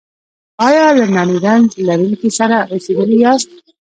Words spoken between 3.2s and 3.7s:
یاست؟